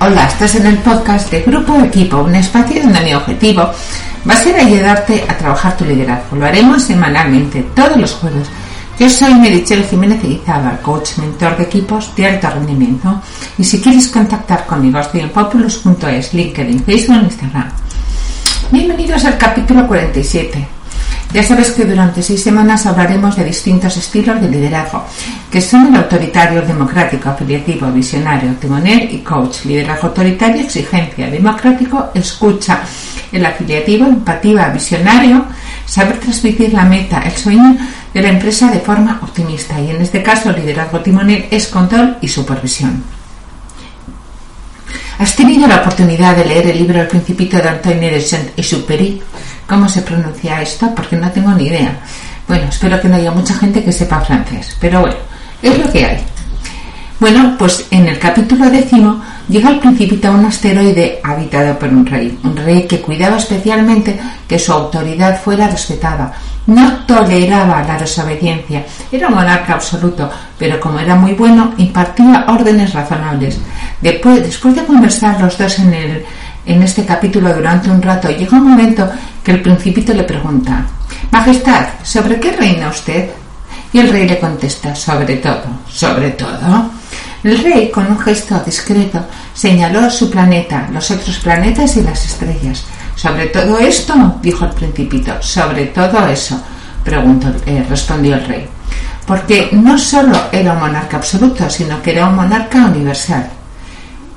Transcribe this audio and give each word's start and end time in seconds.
Hola, 0.00 0.28
estás 0.28 0.54
en 0.54 0.66
el 0.66 0.78
podcast 0.78 1.28
de 1.28 1.42
Grupo 1.42 1.76
Equipo, 1.80 2.18
un 2.18 2.36
espacio 2.36 2.82
donde 2.84 3.00
mi 3.00 3.14
objetivo 3.14 3.62
va 4.28 4.34
a 4.34 4.36
ser 4.36 4.54
ayudarte 4.54 5.24
a 5.26 5.36
trabajar 5.36 5.76
tu 5.76 5.84
liderazgo. 5.84 6.36
Lo 6.36 6.46
haremos 6.46 6.84
semanalmente, 6.84 7.66
todos 7.74 7.96
los 7.96 8.12
jueves. 8.12 8.46
Yo 8.96 9.10
soy 9.10 9.34
Merichel 9.34 9.84
Jiménez 9.84 10.22
Izábal, 10.22 10.80
coach, 10.82 11.18
mentor 11.18 11.56
de 11.56 11.64
equipos 11.64 12.14
de 12.14 12.26
alto 12.26 12.48
rendimiento. 12.48 13.20
Y 13.58 13.64
si 13.64 13.80
quieres 13.80 14.06
contactar 14.06 14.66
conmigo, 14.66 15.00
estoy 15.00 15.22
en 15.22 15.30
populus.es, 15.30 16.32
LinkedIn, 16.32 16.84
Facebook, 16.84 17.22
Instagram. 17.24 17.68
Bienvenidos 18.70 19.24
al 19.24 19.36
capítulo 19.36 19.84
47 19.88 20.77
ya 21.32 21.42
sabes 21.42 21.72
que 21.72 21.84
durante 21.84 22.22
seis 22.22 22.42
semanas 22.42 22.86
hablaremos 22.86 23.36
de 23.36 23.44
distintos 23.44 23.96
estilos 23.98 24.40
de 24.40 24.48
liderazgo, 24.48 25.04
que 25.50 25.60
son 25.60 25.88
el 25.88 25.96
autoritario, 25.96 26.62
democrático, 26.62 27.28
afiliativo, 27.28 27.92
visionario, 27.92 28.54
timonel 28.54 29.12
y 29.12 29.18
coach. 29.18 29.66
Liderazgo 29.66 30.08
autoritario, 30.08 30.62
exigencia, 30.62 31.28
democrático, 31.30 32.10
escucha. 32.14 32.80
El 33.30 33.44
afiliativo, 33.44 34.06
empativa, 34.06 34.70
visionario, 34.70 35.44
saber 35.84 36.18
transmitir 36.18 36.72
la 36.72 36.84
meta, 36.84 37.20
el 37.20 37.36
sueño 37.36 37.76
de 38.14 38.22
la 38.22 38.28
empresa 38.28 38.70
de 38.70 38.80
forma 38.80 39.20
optimista. 39.22 39.78
Y 39.78 39.90
en 39.90 40.00
este 40.00 40.22
caso, 40.22 40.48
el 40.48 40.56
liderazgo 40.56 41.00
timonel 41.00 41.46
es 41.50 41.66
control 41.66 42.16
y 42.22 42.28
supervisión. 42.28 43.04
¿Has 45.18 45.34
tenido 45.34 45.66
la 45.66 45.80
oportunidad 45.80 46.36
de 46.36 46.44
leer 46.44 46.68
el 46.68 46.78
libro 46.78 47.00
El 47.00 47.08
Principito 47.08 47.58
de 47.58 47.68
Antonio 47.68 48.10
de 48.10 48.20
Saint-Exupéry? 48.20 49.20
¿Cómo 49.68 49.86
se 49.86 50.00
pronuncia 50.00 50.62
esto? 50.62 50.94
Porque 50.94 51.16
no 51.16 51.30
tengo 51.30 51.52
ni 51.52 51.66
idea. 51.66 52.00
Bueno, 52.48 52.64
espero 52.70 52.98
que 53.00 53.08
no 53.08 53.16
haya 53.16 53.30
mucha 53.30 53.52
gente 53.52 53.84
que 53.84 53.92
sepa 53.92 54.22
francés, 54.22 54.74
pero 54.80 55.02
bueno, 55.02 55.16
es 55.62 55.78
lo 55.78 55.92
que 55.92 56.06
hay. 56.06 56.24
Bueno, 57.20 57.54
pues 57.58 57.86
en 57.90 58.08
el 58.08 58.18
capítulo 58.18 58.70
décimo 58.70 59.20
llega 59.48 59.68
al 59.68 59.80
principito 59.80 60.28
a 60.28 60.30
un 60.30 60.46
asteroide 60.46 61.20
habitado 61.22 61.78
por 61.78 61.90
un 61.90 62.06
rey, 62.06 62.38
un 62.44 62.56
rey 62.56 62.86
que 62.86 63.02
cuidaba 63.02 63.36
especialmente 63.36 64.18
que 64.48 64.58
su 64.58 64.72
autoridad 64.72 65.38
fuera 65.42 65.68
respetada. 65.68 66.32
No 66.66 67.04
toleraba 67.06 67.82
la 67.82 67.98
desobediencia, 67.98 68.86
era 69.12 69.28
un 69.28 69.34
monarca 69.34 69.74
absoluto, 69.74 70.30
pero 70.58 70.80
como 70.80 70.98
era 70.98 71.14
muy 71.14 71.32
bueno, 71.32 71.74
impartía 71.76 72.46
órdenes 72.48 72.94
razonables. 72.94 73.58
Después, 74.00 74.42
después 74.42 74.76
de 74.76 74.84
conversar 74.84 75.40
los 75.40 75.58
dos 75.58 75.78
en 75.80 75.92
el, 75.92 76.24
en 76.68 76.82
este 76.82 77.04
capítulo 77.04 77.52
durante 77.52 77.90
un 77.90 78.02
rato, 78.02 78.30
llega 78.30 78.58
un 78.58 78.68
momento 78.70 79.10
que 79.42 79.52
el 79.52 79.62
principito 79.62 80.12
le 80.12 80.24
pregunta, 80.24 80.84
Majestad, 81.30 81.86
¿sobre 82.02 82.38
qué 82.38 82.52
reina 82.52 82.88
usted? 82.88 83.30
Y 83.92 83.98
el 84.00 84.10
rey 84.10 84.28
le 84.28 84.38
contesta, 84.38 84.94
sobre 84.94 85.36
todo, 85.36 85.62
sobre 85.88 86.30
todo. 86.30 86.90
El 87.42 87.58
rey, 87.62 87.90
con 87.90 88.06
un 88.06 88.18
gesto 88.18 88.60
discreto, 88.64 89.24
señaló 89.54 90.10
su 90.10 90.30
planeta, 90.30 90.88
los 90.92 91.10
otros 91.10 91.38
planetas 91.38 91.96
y 91.96 92.02
las 92.02 92.24
estrellas. 92.24 92.84
¿Sobre 93.14 93.46
todo 93.46 93.78
esto? 93.78 94.38
dijo 94.42 94.66
el 94.66 94.72
principito. 94.72 95.32
Sobre 95.40 95.86
todo 95.86 96.26
eso, 96.28 96.60
eh, 97.06 97.86
respondió 97.88 98.34
el 98.34 98.44
rey. 98.44 98.66
Porque 99.26 99.70
no 99.72 99.96
solo 99.98 100.38
era 100.52 100.72
un 100.72 100.80
monarca 100.80 101.16
absoluto, 101.16 101.68
sino 101.70 102.02
que 102.02 102.12
era 102.12 102.26
un 102.26 102.36
monarca 102.36 102.86
universal. 102.86 103.48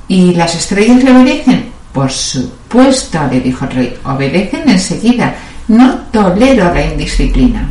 ¿Y 0.08 0.34
las 0.34 0.54
estrellas 0.54 1.04
le 1.04 1.12
obedecen? 1.12 1.72
Por 1.92 2.10
supuesto, 2.10 3.18
le 3.30 3.40
dijo 3.40 3.64
el 3.66 3.70
rey, 3.70 3.94
obedecen 4.04 4.68
enseguida. 4.68 5.34
No 5.68 5.94
tolero 6.10 6.72
la 6.72 6.84
indisciplina. 6.84 7.68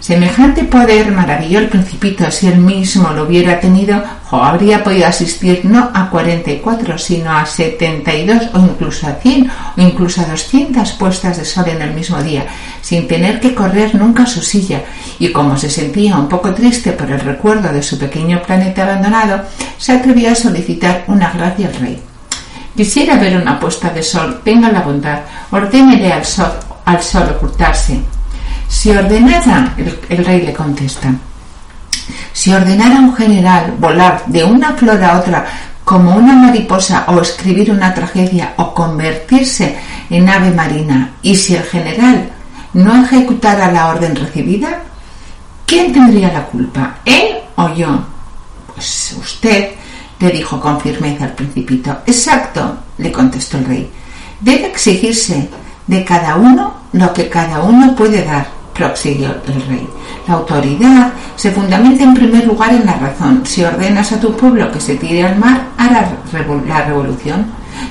Semejante 0.00 0.64
poder 0.64 1.12
maravilló 1.12 1.58
el 1.58 1.68
principito 1.68 2.30
si 2.30 2.48
él 2.48 2.56
mismo 2.56 3.10
lo 3.10 3.24
hubiera 3.24 3.60
tenido, 3.60 4.02
o 4.30 4.42
habría 4.42 4.82
podido 4.82 5.06
asistir 5.06 5.60
no 5.64 5.90
a 5.92 6.08
44, 6.08 6.96
sino 6.96 7.30
a 7.30 7.44
72 7.44 8.48
o 8.54 8.60
incluso 8.60 9.06
a 9.06 9.12
100 9.12 9.50
o 9.76 9.80
incluso 9.80 10.22
a 10.22 10.24
200 10.24 10.92
puestas 10.92 11.36
de 11.36 11.44
sol 11.44 11.68
en 11.68 11.82
el 11.82 11.92
mismo 11.92 12.22
día, 12.22 12.46
sin 12.80 13.06
tener 13.06 13.40
que 13.40 13.54
correr 13.54 13.94
nunca 13.94 14.24
su 14.24 14.40
silla, 14.40 14.82
y 15.18 15.32
como 15.32 15.58
se 15.58 15.68
sentía 15.68 16.16
un 16.16 16.30
poco 16.30 16.54
triste 16.54 16.92
por 16.92 17.10
el 17.10 17.20
recuerdo 17.20 17.70
de 17.70 17.82
su 17.82 17.98
pequeño 17.98 18.42
planeta 18.42 18.84
abandonado, 18.84 19.42
se 19.76 19.92
atrevió 19.92 20.32
a 20.32 20.34
solicitar 20.34 21.04
una 21.08 21.30
gracia 21.30 21.68
al 21.68 21.74
rey. 21.74 22.09
Quisiera 22.76 23.16
ver 23.16 23.40
una 23.40 23.58
puesta 23.58 23.90
de 23.90 24.02
sol, 24.02 24.40
tenga 24.44 24.70
la 24.70 24.80
bondad, 24.80 25.20
ordénele 25.50 26.12
al 26.12 26.24
sol, 26.24 26.52
al 26.84 27.02
sol 27.02 27.24
ocultarse. 27.36 28.00
Si 28.68 28.90
ordenara, 28.90 29.74
el, 30.08 30.24
rey 30.24 30.42
le 30.42 30.52
contesta, 30.52 31.12
si 32.32 32.52
ordenara 32.52 33.00
un 33.00 33.14
general 33.14 33.74
volar 33.78 34.22
de 34.26 34.44
una 34.44 34.72
flor 34.72 35.02
a 35.02 35.18
otra 35.18 35.44
como 35.84 36.14
una 36.14 36.34
mariposa 36.34 37.04
o 37.08 37.20
escribir 37.20 37.72
una 37.72 37.92
tragedia 37.92 38.54
o 38.56 38.72
convertirse 38.72 39.76
en 40.08 40.28
ave 40.28 40.52
marina, 40.52 41.10
y 41.22 41.34
si 41.34 41.56
el 41.56 41.64
general 41.64 42.30
no 42.74 43.04
ejecutara 43.04 43.72
la 43.72 43.88
orden 43.88 44.14
recibida, 44.14 44.82
¿quién 45.66 45.92
tendría 45.92 46.32
la 46.32 46.44
culpa? 46.44 46.98
¿Él 47.04 47.38
o 47.56 47.74
yo? 47.74 48.04
Pues 48.72 49.16
usted, 49.20 49.70
le 50.20 50.30
dijo 50.30 50.60
con 50.60 50.80
firmeza 50.80 51.24
el 51.24 51.32
principito. 51.32 51.96
Exacto, 52.06 52.76
le 52.98 53.10
contestó 53.10 53.58
el 53.58 53.64
rey. 53.64 53.90
Debe 54.40 54.66
exigirse 54.66 55.48
de 55.86 56.04
cada 56.04 56.36
uno 56.36 56.74
lo 56.92 57.12
que 57.12 57.28
cada 57.28 57.62
uno 57.62 57.94
puede 57.96 58.24
dar, 58.24 58.46
prosiguió 58.74 59.34
el 59.46 59.66
rey. 59.66 59.88
La 60.28 60.34
autoridad 60.34 61.12
se 61.36 61.50
fundamenta 61.50 62.04
en 62.04 62.14
primer 62.14 62.46
lugar 62.46 62.72
en 62.74 62.86
la 62.86 62.94
razón. 62.94 63.42
Si 63.44 63.64
ordenas 63.64 64.12
a 64.12 64.20
tu 64.20 64.36
pueblo 64.36 64.70
que 64.70 64.80
se 64.80 64.96
tire 64.96 65.24
al 65.24 65.36
mar, 65.36 65.68
hará 65.76 66.12
la 66.32 66.84
revolución. 66.84 67.46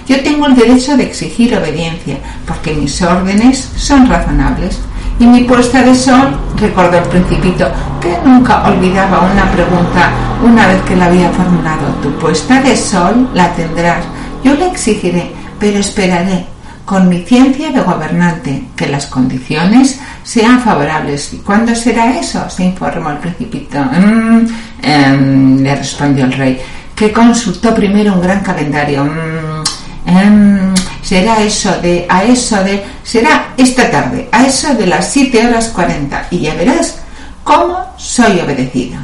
Yo 0.07 0.21
tengo 0.21 0.45
el 0.45 0.55
derecho 0.55 0.95
de 0.95 1.03
exigir 1.03 1.55
obediencia, 1.55 2.17
porque 2.45 2.73
mis 2.73 3.01
órdenes 3.01 3.69
son 3.75 4.07
razonables. 4.07 4.79
Y 5.19 5.27
mi 5.27 5.43
puesta 5.43 5.83
de 5.83 5.93
sol, 5.93 6.29
recordó 6.57 6.97
el 6.97 7.03
principito, 7.03 7.67
que 7.99 8.17
nunca 8.23 8.65
olvidaba 8.67 9.19
una 9.19 9.51
pregunta 9.51 10.11
una 10.41 10.67
vez 10.67 10.81
que 10.83 10.95
la 10.95 11.05
había 11.05 11.29
formulado. 11.31 11.87
Tu 12.01 12.09
puesta 12.13 12.61
de 12.61 12.75
sol 12.75 13.29
la 13.33 13.53
tendrás. 13.53 14.05
Yo 14.43 14.53
la 14.55 14.67
exigiré, 14.67 15.31
pero 15.59 15.79
esperaré, 15.79 16.45
con 16.85 17.09
mi 17.09 17.21
ciencia 17.23 17.69
de 17.69 17.81
gobernante, 17.81 18.63
que 18.77 18.87
las 18.87 19.07
condiciones 19.07 19.99
sean 20.23 20.61
favorables. 20.61 21.33
¿Y 21.33 21.37
cuándo 21.39 21.75
será 21.75 22.17
eso? 22.17 22.49
se 22.49 22.63
informó 22.63 23.09
el 23.11 23.17
principito. 23.17 23.77
Mm, 23.77 24.47
em, 24.81 25.57
le 25.61 25.75
respondió 25.75 26.25
el 26.25 26.31
rey, 26.31 26.61
que 26.95 27.11
consultó 27.11 27.75
primero 27.75 28.13
un 28.13 28.21
gran 28.21 28.39
calendario. 28.39 29.03
Mm, 29.03 30.09
em, 30.17 30.73
será 31.01 31.43
eso 31.43 31.77
de, 31.81 32.05
a 32.07 32.23
eso 32.23 32.63
de, 32.63 32.83
será 33.09 33.55
esta 33.57 33.89
tarde, 33.89 34.29
a 34.31 34.45
eso 34.45 34.71
de 34.75 34.85
las 34.85 35.11
7 35.11 35.47
horas 35.47 35.69
40, 35.69 36.27
y 36.29 36.41
ya 36.41 36.53
verás 36.53 36.99
cómo 37.43 37.83
soy 37.97 38.39
obedecido. 38.39 38.99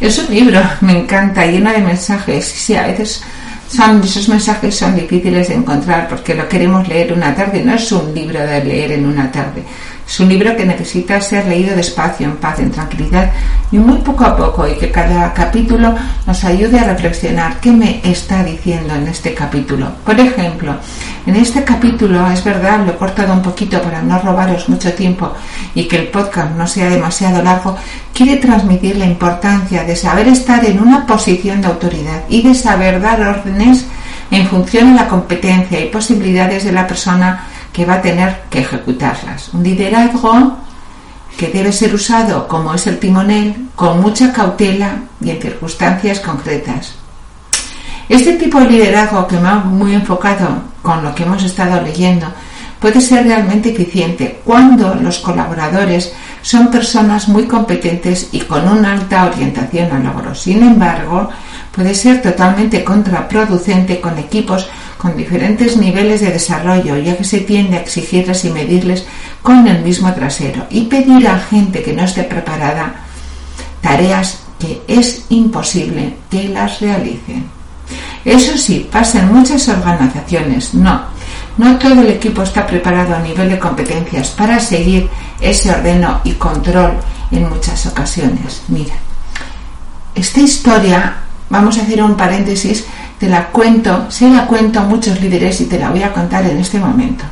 Es 0.00 0.18
un 0.18 0.34
libro, 0.34 0.60
me 0.80 0.98
encanta, 0.98 1.46
lleno 1.46 1.70
de 1.70 1.78
mensajes. 1.78 2.44
Sí, 2.44 2.74
a 2.74 2.88
veces 2.88 3.22
son, 3.68 4.02
esos 4.02 4.28
mensajes 4.28 4.74
son 4.76 4.96
difíciles 4.96 5.48
de 5.48 5.54
encontrar 5.54 6.08
porque 6.08 6.34
lo 6.34 6.48
queremos 6.48 6.88
leer 6.88 7.12
una 7.12 7.32
tarde. 7.32 7.62
No 7.62 7.74
es 7.74 7.92
un 7.92 8.12
libro 8.12 8.40
de 8.40 8.64
leer 8.64 8.90
en 8.90 9.06
una 9.06 9.30
tarde. 9.30 9.62
Es 10.12 10.20
un 10.20 10.28
libro 10.28 10.54
que 10.54 10.66
necesita 10.66 11.18
ser 11.22 11.46
leído 11.46 11.74
despacio, 11.74 12.26
en 12.26 12.36
paz, 12.36 12.58
en 12.58 12.70
tranquilidad 12.70 13.32
y 13.70 13.78
muy 13.78 13.96
poco 13.96 14.26
a 14.26 14.36
poco 14.36 14.68
y 14.68 14.74
que 14.74 14.90
cada 14.90 15.32
capítulo 15.32 15.94
nos 16.26 16.44
ayude 16.44 16.78
a 16.78 16.84
reflexionar 16.84 17.58
qué 17.60 17.72
me 17.72 18.02
está 18.04 18.44
diciendo 18.44 18.94
en 18.94 19.08
este 19.08 19.32
capítulo. 19.32 19.90
Por 20.04 20.20
ejemplo, 20.20 20.76
en 21.24 21.36
este 21.36 21.64
capítulo, 21.64 22.30
es 22.30 22.44
verdad, 22.44 22.84
lo 22.84 22.92
he 22.92 22.96
cortado 22.96 23.32
un 23.32 23.40
poquito 23.40 23.80
para 23.80 24.02
no 24.02 24.18
robaros 24.18 24.68
mucho 24.68 24.92
tiempo 24.92 25.32
y 25.74 25.84
que 25.84 26.00
el 26.00 26.08
podcast 26.08 26.56
no 26.56 26.66
sea 26.66 26.90
demasiado 26.90 27.42
largo, 27.42 27.74
quiere 28.12 28.36
transmitir 28.36 28.96
la 28.96 29.06
importancia 29.06 29.82
de 29.82 29.96
saber 29.96 30.28
estar 30.28 30.62
en 30.62 30.78
una 30.78 31.06
posición 31.06 31.62
de 31.62 31.68
autoridad 31.68 32.24
y 32.28 32.42
de 32.42 32.54
saber 32.54 33.00
dar 33.00 33.18
órdenes 33.22 33.86
en 34.30 34.46
función 34.46 34.90
de 34.90 34.96
la 35.00 35.08
competencia 35.08 35.80
y 35.80 35.88
posibilidades 35.88 36.64
de 36.64 36.72
la 36.72 36.86
persona 36.86 37.46
que 37.72 37.84
va 37.84 37.94
a 37.94 38.02
tener 38.02 38.42
que 38.50 38.60
ejecutarlas. 38.60 39.50
Un 39.52 39.62
liderazgo 39.62 40.58
que 41.36 41.48
debe 41.48 41.72
ser 41.72 41.94
usado, 41.94 42.46
como 42.46 42.74
es 42.74 42.86
el 42.86 42.98
timonel, 42.98 43.68
con 43.74 44.00
mucha 44.00 44.32
cautela 44.32 44.96
y 45.20 45.30
en 45.30 45.40
circunstancias 45.40 46.20
concretas. 46.20 46.94
Este 48.08 48.34
tipo 48.34 48.60
de 48.60 48.66
liderazgo 48.66 49.26
que 49.26 49.38
va 49.38 49.54
muy 49.54 49.94
enfocado 49.94 50.48
con 50.82 51.02
lo 51.02 51.14
que 51.14 51.22
hemos 51.22 51.42
estado 51.42 51.80
leyendo 51.80 52.26
puede 52.78 53.00
ser 53.00 53.24
realmente 53.24 53.70
eficiente 53.70 54.40
cuando 54.44 54.94
los 54.96 55.20
colaboradores 55.20 56.12
son 56.42 56.68
personas 56.68 57.28
muy 57.28 57.44
competentes 57.44 58.28
y 58.32 58.40
con 58.40 58.68
una 58.68 58.92
alta 58.92 59.26
orientación 59.26 59.92
al 59.92 60.02
logro. 60.02 60.34
Sin 60.34 60.64
embargo, 60.64 61.30
puede 61.70 61.94
ser 61.94 62.20
totalmente 62.20 62.82
contraproducente 62.82 64.00
con 64.00 64.18
equipos 64.18 64.68
con 65.02 65.16
diferentes 65.16 65.76
niveles 65.76 66.20
de 66.20 66.30
desarrollo, 66.30 66.96
ya 66.96 67.16
que 67.16 67.24
se 67.24 67.40
tiende 67.40 67.76
a 67.76 67.80
exigirles 67.80 68.44
y 68.44 68.50
medirles 68.50 69.04
con 69.42 69.66
el 69.66 69.82
mismo 69.82 70.14
trasero 70.14 70.64
y 70.70 70.82
pedir 70.82 71.26
a 71.26 71.40
gente 71.40 71.82
que 71.82 71.92
no 71.92 72.04
esté 72.04 72.22
preparada 72.22 72.94
tareas 73.80 74.38
que 74.60 74.80
es 74.86 75.24
imposible 75.30 76.14
que 76.30 76.48
las 76.48 76.80
realicen. 76.80 77.50
Eso 78.24 78.56
sí, 78.56 78.88
pasa 78.92 79.18
en 79.18 79.34
muchas 79.34 79.68
organizaciones. 79.68 80.72
No, 80.72 81.02
no 81.58 81.76
todo 81.80 82.00
el 82.00 82.10
equipo 82.10 82.44
está 82.44 82.64
preparado 82.64 83.16
a 83.16 83.18
nivel 83.18 83.50
de 83.50 83.58
competencias 83.58 84.28
para 84.28 84.60
seguir 84.60 85.08
ese 85.40 85.72
ordeno 85.72 86.20
y 86.22 86.34
control 86.34 86.92
en 87.32 87.48
muchas 87.48 87.86
ocasiones. 87.86 88.62
Mira, 88.68 88.94
esta 90.14 90.40
historia, 90.40 91.16
vamos 91.50 91.76
a 91.76 91.82
hacer 91.82 92.00
un 92.00 92.16
paréntesis, 92.16 92.86
te 93.22 93.28
la 93.28 93.46
cuento, 93.50 94.10
se 94.10 94.28
la 94.28 94.48
cuento 94.48 94.80
a 94.80 94.82
muchos 94.82 95.20
líderes 95.20 95.60
y 95.60 95.66
te 95.66 95.78
la 95.78 95.90
voy 95.90 96.02
a 96.02 96.12
contar 96.12 96.44
en 96.44 96.58
este 96.58 96.76
momento. 96.76 97.22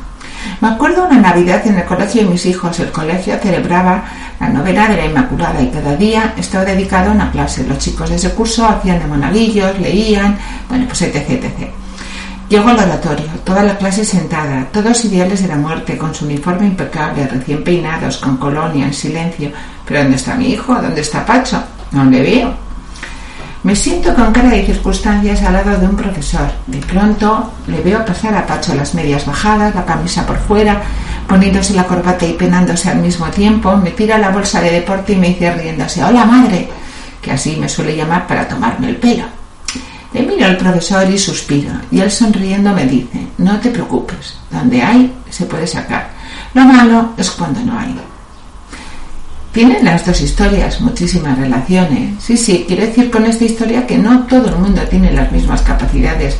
Me 0.61 0.69
acuerdo 0.69 1.05
una 1.05 1.19
Navidad 1.19 1.67
en 1.67 1.75
el 1.75 1.83
colegio 1.83 2.23
de 2.23 2.29
mis 2.29 2.45
hijos. 2.45 2.79
El 2.79 2.93
colegio 2.93 3.37
celebraba 3.43 4.05
la 4.39 4.47
novena 4.47 4.87
de 4.87 4.95
la 4.95 5.05
Inmaculada 5.07 5.61
y 5.61 5.67
cada 5.67 5.97
día 5.97 6.33
estaba 6.37 6.63
dedicado 6.63 7.09
a 7.09 7.13
una 7.13 7.29
clase. 7.29 7.65
Los 7.67 7.79
chicos 7.79 8.09
de 8.09 8.15
ese 8.15 8.31
curso 8.31 8.65
hacían 8.65 8.99
de 8.99 9.07
monaguillos, 9.07 9.77
leían, 9.81 10.37
bueno, 10.69 10.85
pues 10.85 11.01
etc. 11.01 11.43
Llegó 12.47 12.69
al 12.69 12.79
oratorio, 12.79 13.27
toda 13.43 13.61
la 13.61 13.77
clase 13.77 14.05
sentada, 14.05 14.67
todos 14.71 15.03
ideales 15.03 15.41
de 15.41 15.49
la 15.49 15.57
muerte, 15.57 15.97
con 15.97 16.15
su 16.15 16.23
uniforme 16.23 16.67
impecable, 16.67 17.27
recién 17.27 17.65
peinados, 17.65 18.15
con 18.15 18.37
colonia, 18.37 18.85
en 18.85 18.93
silencio. 18.93 19.51
¿Pero 19.85 20.03
dónde 20.03 20.15
está 20.15 20.35
mi 20.35 20.51
hijo? 20.51 20.73
¿Dónde 20.73 21.01
está 21.01 21.25
Pacho? 21.25 21.61
No 21.91 22.05
le 22.05 22.21
veo. 22.21 22.70
Me 23.63 23.75
siento 23.75 24.15
con 24.15 24.33
cara 24.33 24.49
de 24.49 24.65
circunstancias 24.65 25.43
al 25.43 25.53
lado 25.53 25.77
de 25.77 25.85
un 25.85 25.95
profesor. 25.95 26.49
De 26.65 26.79
pronto 26.79 27.53
le 27.67 27.79
veo 27.81 28.03
pasar 28.03 28.33
a 28.33 28.47
Pacho 28.47 28.73
las 28.73 28.95
medias 28.95 29.23
bajadas, 29.23 29.75
la 29.75 29.85
camisa 29.85 30.25
por 30.25 30.39
fuera, 30.39 30.81
poniéndose 31.27 31.75
la 31.75 31.85
corbata 31.85 32.25
y 32.25 32.33
penándose 32.33 32.89
al 32.89 32.97
mismo 32.97 33.27
tiempo. 33.27 33.77
Me 33.77 33.91
tira 33.91 34.17
la 34.17 34.29
bolsa 34.29 34.61
de 34.61 34.71
deporte 34.71 35.13
y 35.13 35.17
me 35.17 35.27
dice 35.27 35.53
riéndose, 35.53 36.03
hola 36.03 36.25
madre, 36.25 36.67
que 37.21 37.31
así 37.31 37.55
me 37.55 37.69
suele 37.69 37.95
llamar 37.95 38.25
para 38.25 38.47
tomarme 38.47 38.89
el 38.89 38.95
pelo. 38.95 39.25
Le 40.11 40.23
miro 40.23 40.45
al 40.45 40.57
profesor 40.57 41.07
y 41.07 41.19
suspiro, 41.19 41.71
y 41.91 41.99
él 41.99 42.11
sonriendo 42.11 42.73
me 42.73 42.85
dice, 42.87 43.27
no 43.37 43.59
te 43.59 43.69
preocupes, 43.69 44.37
donde 44.49 44.81
hay 44.81 45.13
se 45.29 45.45
puede 45.45 45.67
sacar. 45.67 46.09
Lo 46.55 46.65
malo 46.65 47.13
es 47.15 47.29
cuando 47.29 47.61
no 47.61 47.79
hay. 47.79 47.95
Tienen 49.51 49.83
las 49.83 50.05
dos 50.05 50.21
historias 50.21 50.79
muchísimas 50.79 51.37
relaciones. 51.37 52.23
Sí, 52.23 52.37
sí, 52.37 52.63
quiero 52.65 52.85
decir 52.85 53.11
con 53.11 53.25
esta 53.25 53.43
historia 53.43 53.85
que 53.85 53.97
no 53.97 54.23
todo 54.23 54.47
el 54.47 54.55
mundo 54.55 54.81
tiene 54.89 55.11
las 55.11 55.29
mismas 55.31 55.61
capacidades. 55.61 56.37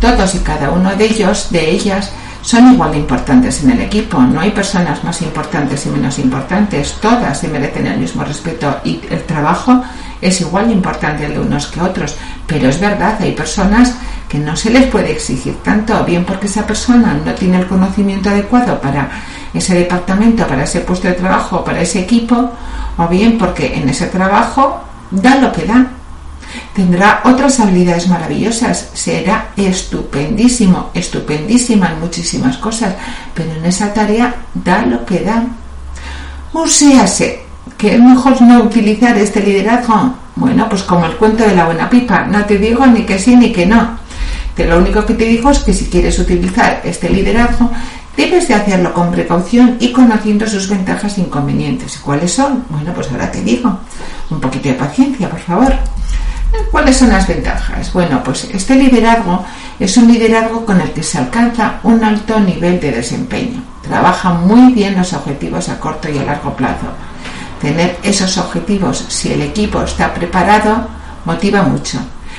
Todos 0.00 0.34
y 0.34 0.38
cada 0.38 0.70
uno 0.70 0.94
de 0.96 1.04
ellos, 1.04 1.48
de 1.50 1.70
ellas, 1.70 2.10
son 2.40 2.72
igual 2.72 2.92
de 2.92 2.98
importantes 2.98 3.62
en 3.62 3.72
el 3.72 3.82
equipo. 3.82 4.18
No 4.18 4.40
hay 4.40 4.50
personas 4.50 5.04
más 5.04 5.20
importantes 5.20 5.84
y 5.84 5.90
menos 5.90 6.18
importantes. 6.18 6.94
Todas 7.02 7.38
se 7.38 7.48
merecen 7.48 7.86
el 7.86 7.98
mismo 7.98 8.24
respeto 8.24 8.80
y 8.82 9.00
el 9.10 9.22
trabajo 9.24 9.82
es 10.22 10.40
igual 10.40 10.68
de 10.68 10.72
importante 10.72 11.28
de 11.28 11.38
unos 11.38 11.66
que 11.66 11.82
otros, 11.82 12.16
pero 12.46 12.70
es 12.70 12.80
verdad, 12.80 13.18
hay 13.20 13.32
personas 13.32 13.94
que 14.26 14.38
no 14.38 14.56
se 14.56 14.70
les 14.70 14.86
puede 14.86 15.12
exigir 15.12 15.54
tanto, 15.62 16.02
bien 16.04 16.24
porque 16.24 16.46
esa 16.46 16.66
persona 16.66 17.14
no 17.24 17.34
tiene 17.34 17.58
el 17.58 17.66
conocimiento 17.66 18.30
adecuado 18.30 18.80
para 18.80 19.10
ese 19.54 19.74
departamento, 19.74 20.46
para 20.46 20.64
ese 20.64 20.80
puesto 20.80 21.08
de 21.08 21.14
trabajo, 21.14 21.64
para 21.64 21.80
ese 21.80 22.00
equipo, 22.00 22.52
o 22.98 23.08
bien 23.08 23.38
porque 23.38 23.74
en 23.74 23.88
ese 23.88 24.06
trabajo 24.06 24.80
da 25.10 25.36
lo 25.36 25.52
que 25.52 25.64
da. 25.64 25.86
Tendrá 26.74 27.20
otras 27.24 27.58
habilidades 27.60 28.08
maravillosas, 28.08 28.90
será 28.92 29.48
estupendísimo, 29.56 30.90
estupendísima 30.92 31.90
en 31.90 32.00
muchísimas 32.00 32.58
cosas, 32.58 32.94
pero 33.32 33.52
en 33.52 33.64
esa 33.64 33.92
tarea 33.92 34.34
da 34.52 34.84
lo 34.84 35.04
que 35.04 35.20
da. 35.20 35.44
Sea, 36.66 37.06
que 37.76 37.94
es 37.94 38.00
mejor 38.00 38.40
no 38.42 38.62
utilizar 38.62 39.16
este 39.18 39.40
liderazgo. 39.40 40.14
Bueno, 40.36 40.68
pues 40.68 40.82
como 40.82 41.06
el 41.06 41.16
cuento 41.16 41.44
de 41.44 41.54
la 41.54 41.66
buena 41.66 41.90
pipa, 41.90 42.24
no 42.26 42.44
te 42.44 42.58
digo 42.58 42.86
ni 42.86 43.02
que 43.02 43.18
sí 43.18 43.36
ni 43.36 43.52
que 43.52 43.66
no. 43.66 43.98
Te 44.54 44.66
lo 44.66 44.78
único 44.78 45.04
que 45.04 45.14
te 45.14 45.24
digo 45.24 45.50
es 45.50 45.58
que 45.60 45.72
si 45.72 45.86
quieres 45.86 46.18
utilizar 46.18 46.80
este 46.84 47.08
liderazgo, 47.08 47.70
debes 48.16 48.48
de 48.48 48.54
hacerlo 48.54 48.92
con 48.92 49.10
precaución 49.10 49.76
y 49.80 49.92
conociendo 49.92 50.46
sus 50.46 50.68
ventajas 50.68 51.18
e 51.18 51.22
inconvenientes. 51.22 51.98
¿Cuáles 51.98 52.32
son? 52.32 52.64
Bueno, 52.68 52.92
pues 52.94 53.10
ahora 53.10 53.30
te 53.30 53.42
digo. 53.42 53.78
Un 54.30 54.40
poquito 54.40 54.68
de 54.68 54.74
paciencia, 54.74 55.28
por 55.28 55.40
favor. 55.40 55.74
¿Cuáles 56.70 56.96
son 56.96 57.10
las 57.10 57.26
ventajas? 57.26 57.92
Bueno, 57.92 58.22
pues 58.22 58.44
este 58.44 58.76
liderazgo 58.76 59.44
es 59.78 59.96
un 59.96 60.06
liderazgo 60.06 60.64
con 60.64 60.80
el 60.80 60.92
que 60.92 61.02
se 61.02 61.18
alcanza 61.18 61.80
un 61.82 62.02
alto 62.04 62.38
nivel 62.40 62.80
de 62.80 62.92
desempeño. 62.92 63.62
Trabaja 63.82 64.32
muy 64.32 64.72
bien 64.72 64.96
los 64.96 65.12
objetivos 65.12 65.68
a 65.68 65.78
corto 65.80 66.08
y 66.08 66.18
a 66.18 66.24
largo 66.24 66.54
plazo 66.56 66.86
Tener 67.64 67.96
esos 68.02 68.36
objetivos, 68.36 69.06
si 69.08 69.32
el 69.32 69.40
equipo 69.40 69.80
está 69.80 70.12
preparado, 70.12 70.86
motiva 71.24 71.62
mucho. 71.62 71.98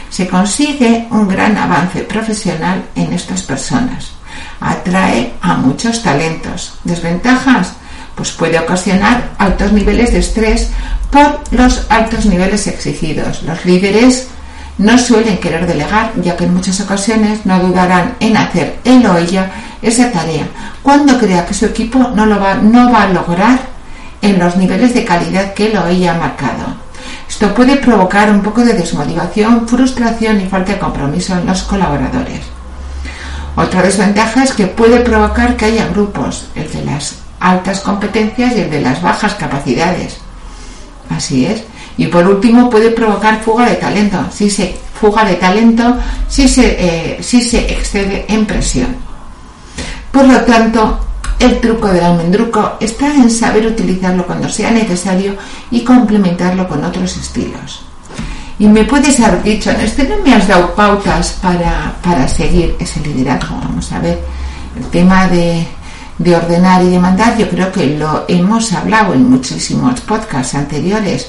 Se 0.09 0.27
consigue 0.27 1.07
un 1.09 1.27
gran 1.27 1.57
avance 1.57 2.03
profesional 2.03 2.85
en 2.95 3.11
estas 3.11 3.41
personas. 3.41 4.14
Atrae 4.59 5.33
a 5.41 5.55
muchos 5.55 6.03
talentos. 6.03 6.75
¿Desventajas? 6.83 7.73
Pues 8.15 8.31
puede 8.31 8.59
ocasionar 8.59 9.31
altos 9.37 9.73
niveles 9.73 10.13
de 10.13 10.19
estrés 10.19 10.71
por 11.11 11.41
los 11.51 11.85
altos 11.89 12.25
niveles 12.25 12.67
exigidos. 12.67 13.43
Los 13.43 13.65
líderes 13.65 14.27
no 14.77 14.97
suelen 14.97 15.37
querer 15.37 15.67
delegar, 15.67 16.11
ya 16.21 16.35
que 16.35 16.45
en 16.45 16.53
muchas 16.53 16.79
ocasiones 16.81 17.45
no 17.45 17.59
dudarán 17.59 18.15
en 18.19 18.35
hacer 18.37 18.79
él 18.83 19.05
o 19.05 19.17
ella 19.17 19.51
esa 19.81 20.11
tarea, 20.11 20.47
cuando 20.81 21.17
crea 21.17 21.45
que 21.45 21.53
su 21.53 21.65
equipo 21.65 21.99
no, 22.15 22.25
lo 22.25 22.39
va, 22.39 22.55
no 22.55 22.91
va 22.91 23.03
a 23.03 23.09
lograr 23.09 23.59
en 24.21 24.39
los 24.39 24.57
niveles 24.57 24.93
de 24.93 25.05
calidad 25.05 25.53
que 25.53 25.69
lo 25.69 25.81
haya 25.81 26.15
marcado. 26.15 26.85
Esto 27.29 27.53
puede 27.53 27.77
provocar 27.77 28.29
un 28.31 28.41
poco 28.41 28.63
de 28.63 28.73
desmotivación, 28.73 29.67
frustración 29.67 30.41
y 30.41 30.47
falta 30.47 30.73
de 30.73 30.79
compromiso 30.79 31.37
en 31.37 31.45
los 31.45 31.63
colaboradores. 31.63 32.54
Otra 33.55 33.81
desventaja 33.81 34.43
es 34.43 34.53
que 34.53 34.67
puede 34.67 34.99
provocar 34.99 35.55
que 35.55 35.65
haya 35.65 35.87
grupos, 35.87 36.47
el 36.55 36.69
de 36.71 36.83
las 36.83 37.15
altas 37.39 37.79
competencias 37.79 38.55
y 38.55 38.61
el 38.61 38.69
de 38.69 38.81
las 38.81 39.01
bajas 39.01 39.35
capacidades. 39.35 40.17
Así 41.09 41.45
es. 41.45 41.63
Y 41.97 42.07
por 42.07 42.27
último 42.27 42.69
puede 42.69 42.91
provocar 42.91 43.41
fuga 43.41 43.69
de 43.69 43.75
talento, 43.75 44.17
si 44.31 44.49
se 44.49 44.75
fuga 44.99 45.23
de 45.23 45.35
talento, 45.35 45.97
si 46.27 46.47
se, 46.47 46.75
eh, 46.77 47.23
si 47.23 47.41
se 47.41 47.59
excede 47.71 48.25
en 48.27 48.45
presión. 48.45 48.95
Por 50.11 50.25
lo 50.25 50.41
tanto, 50.41 50.99
el 51.39 51.59
truco 51.59 51.87
del 51.87 52.03
almendruco 52.03 52.77
está 52.79 53.13
en 53.13 53.29
saber 53.29 53.67
utilizarlo 53.67 54.25
cuando 54.25 54.49
sea 54.49 54.71
necesario 54.71 55.35
y 55.71 55.81
complementarlo 55.81 56.67
con 56.67 56.83
otros 56.83 57.15
estilos. 57.17 57.85
Y 58.57 58.67
me 58.67 58.85
puedes 58.85 59.19
haber 59.19 59.43
dicho, 59.43 59.69
en 59.71 59.81
este 59.81 60.07
no 60.07 60.17
me 60.23 60.33
has 60.33 60.47
dado 60.47 60.73
pautas 60.75 61.37
para, 61.41 62.27
seguir 62.27 62.75
ese 62.79 63.01
liderazgo. 63.01 63.57
Vamos 63.57 63.91
a 63.91 63.99
ver, 63.99 64.19
el 64.77 64.85
tema 64.87 65.27
de, 65.27 65.67
de 66.17 66.35
ordenar 66.35 66.81
y 66.83 66.89
demandar, 66.89 67.37
yo 67.37 67.49
creo 67.49 67.71
que 67.71 67.97
lo 67.97 68.25
hemos 68.27 68.71
hablado 68.73 69.13
en 69.13 69.29
muchísimos 69.29 69.99
podcasts 70.01 70.55
anteriores. 70.55 71.27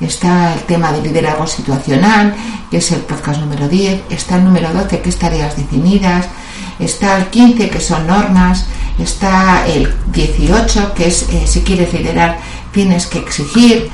Está 0.00 0.54
el 0.54 0.60
tema 0.60 0.92
del 0.92 1.04
liderazgo 1.04 1.46
situacional, 1.46 2.34
que 2.70 2.78
es 2.78 2.92
el 2.92 3.00
podcast 3.00 3.40
número 3.40 3.68
10. 3.68 4.02
Está 4.10 4.36
el 4.36 4.44
número 4.44 4.72
12, 4.72 5.00
que 5.00 5.08
es 5.08 5.18
tareas 5.18 5.56
definidas. 5.56 6.26
Está 6.78 7.16
el 7.16 7.26
15, 7.26 7.70
que 7.70 7.80
son 7.80 8.06
normas 8.06 8.66
está 8.98 9.66
el 9.66 9.92
18, 10.12 10.94
que 10.94 11.08
es 11.08 11.28
eh, 11.30 11.46
si 11.46 11.60
quieres 11.60 11.92
liderar 11.92 12.38
tienes 12.72 13.06
que 13.06 13.18
exigir. 13.18 13.88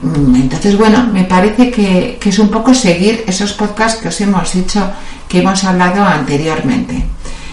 Mm, 0.00 0.34
entonces, 0.36 0.76
bueno, 0.76 1.06
me 1.12 1.24
parece 1.24 1.70
que, 1.70 2.18
es 2.24 2.38
un 2.38 2.48
poco 2.48 2.74
seguir 2.74 3.24
esos 3.26 3.52
podcasts 3.52 4.00
que 4.00 4.08
os 4.08 4.20
hemos 4.20 4.54
hecho, 4.54 4.90
que 5.28 5.40
hemos 5.40 5.64
hablado 5.64 6.04
anteriormente. 6.04 7.04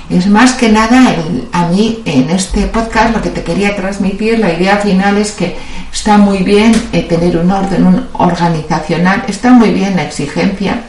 Es 0.10 0.28
más 0.28 0.54
que 0.54 0.70
nada, 0.70 1.16
a 1.52 1.68
mí 1.70 2.04
en 2.06 2.30
este 2.30 2.68
podcast 2.68 3.16
lo 3.16 3.22
que 3.24 3.32
te 3.32 3.44
quería 3.44 3.76
transmitir, 3.76 4.38
la 4.38 4.54
idea 4.54 4.78
final 4.78 5.18
es 5.18 5.32
que 5.32 5.56
está 5.92 6.20
muy 6.20 6.44
bien 6.44 6.76
eh, 6.94 7.02
tener 7.02 7.38
un 7.38 7.50
orden 7.50 7.88
un 7.88 8.08
organizacional, 8.14 9.24
está 9.28 9.50
muy 9.50 9.72
bien 9.72 9.96
la 9.96 10.04
exigencia, 10.04 10.84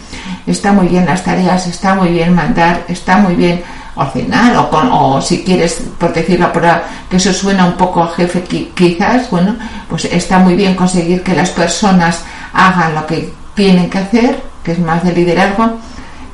está 0.46 0.72
muy 0.72 0.88
bien 0.88 1.06
las 1.06 1.24
tareas, 1.24 1.66
está 1.66 1.94
muy 1.94 2.10
bien 2.10 2.34
mandar, 2.34 2.84
está 2.88 3.16
muy 3.16 3.34
bien 3.36 3.62
ordenar 3.96 4.56
o, 4.56 4.70
con, 4.70 4.88
o 4.92 5.20
si 5.20 5.42
quieres, 5.42 5.82
por 5.98 6.12
decirlo 6.12 6.52
por 6.52 6.62
que 7.08 7.16
eso 7.16 7.32
suena 7.32 7.64
un 7.64 7.76
poco 7.76 8.02
a 8.02 8.08
jefe 8.14 8.44
quizás, 8.74 9.30
bueno, 9.30 9.56
pues 9.88 10.04
está 10.06 10.38
muy 10.38 10.54
bien 10.54 10.74
conseguir 10.74 11.22
que 11.22 11.34
las 11.34 11.50
personas 11.50 12.22
hagan 12.52 12.94
lo 12.94 13.06
que 13.06 13.32
tienen 13.54 13.90
que 13.90 13.98
hacer, 13.98 14.42
que 14.62 14.72
es 14.72 14.78
más 14.78 15.02
de 15.02 15.12
liderazgo, 15.12 15.78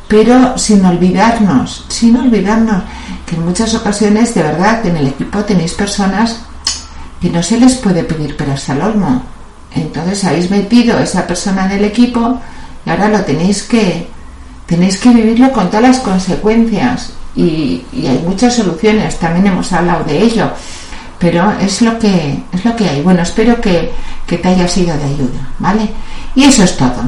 pero 0.08 0.58
sin 0.58 0.84
olvidarnos, 0.84 1.86
sin 1.88 2.16
olvidarnos 2.16 2.82
que 3.24 3.36
en 3.36 3.44
muchas 3.44 3.74
ocasiones 3.74 4.34
de 4.34 4.42
verdad 4.42 4.84
en 4.84 4.96
el 4.96 5.06
equipo 5.08 5.44
tenéis 5.44 5.74
personas 5.74 6.40
que 7.20 7.30
no 7.30 7.42
se 7.42 7.58
les 7.58 7.76
puede 7.76 8.02
pedir 8.02 8.36
peras 8.36 8.68
al 8.68 8.82
olmo. 8.82 9.22
Entonces 9.74 10.24
habéis 10.24 10.50
metido 10.50 10.98
a 10.98 11.02
esa 11.02 11.26
persona 11.26 11.66
en 11.66 11.72
el 11.72 11.84
equipo 11.84 12.40
y 12.84 12.90
ahora 12.90 13.08
lo 13.08 13.20
tenéis 13.20 13.62
que 13.62 14.08
tenéis 14.66 14.98
que 14.98 15.10
vivirlo 15.10 15.52
con 15.52 15.68
todas 15.68 15.82
las 15.82 15.98
consecuencias 16.00 17.12
y, 17.34 17.84
hay 17.94 18.22
muchas 18.26 18.54
soluciones, 18.54 19.18
también 19.18 19.46
hemos 19.46 19.72
hablado 19.72 20.04
de 20.04 20.22
ello, 20.22 20.50
pero 21.18 21.52
es 21.60 21.82
lo 21.82 21.98
que, 21.98 22.42
es 22.52 22.64
lo 22.64 22.76
que 22.76 22.88
hay. 22.88 23.02
Bueno, 23.02 23.22
espero 23.22 23.60
que, 23.60 23.92
te 24.26 24.48
haya 24.48 24.66
sido 24.66 24.96
de 24.96 25.04
ayuda, 25.04 25.48
¿vale? 25.58 25.90
Y 26.34 26.44
eso 26.44 26.64
es 26.64 26.76
todo. 26.76 27.02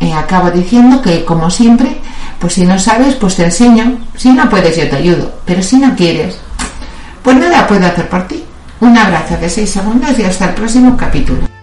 Eh, 0.00 0.12
acabo 0.12 0.50
diciendo 0.50 1.00
que, 1.00 1.24
como 1.24 1.48
siempre, 1.48 1.96
pues 2.40 2.54
si 2.54 2.66
no 2.66 2.78
sabes, 2.78 3.14
pues 3.14 3.36
te 3.36 3.44
enseño. 3.44 3.98
Si 4.16 4.30
no 4.32 4.50
puedes, 4.50 4.76
yo 4.76 4.88
te 4.88 4.96
ayudo. 4.96 5.32
Pero 5.44 5.62
si 5.62 5.76
no 5.76 5.94
quieres, 5.94 6.38
pues 7.22 7.36
nada 7.36 7.66
puedo 7.68 7.86
hacer 7.86 8.08
por 8.08 8.26
ti. 8.26 8.42
Un 8.80 8.98
abrazo 8.98 9.36
de 9.36 9.48
6 9.48 9.70
segundos 9.70 10.18
y 10.18 10.24
hasta 10.24 10.46
el 10.46 10.54
próximo 10.54 10.96
capítulo. 10.96 11.55